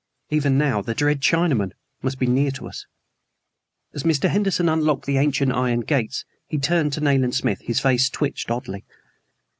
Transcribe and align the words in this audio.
Even 0.31 0.57
now 0.57 0.81
the 0.81 0.95
dread 0.95 1.21
Chinaman 1.21 1.73
must 2.01 2.17
be 2.17 2.25
near 2.25 2.49
to 2.49 2.67
us. 2.67 2.87
As 3.93 4.01
Mr. 4.01 4.29
Henderson 4.29 4.67
unlocked 4.67 5.05
the 5.05 5.17
ancient 5.19 5.51
iron 5.51 5.81
gates 5.81 6.25
he 6.47 6.57
turned 6.57 6.91
to 6.93 7.01
Nayland 7.01 7.35
Smith. 7.35 7.59
His 7.61 7.79
face 7.79 8.09
twitched 8.09 8.49
oddly. 8.49 8.83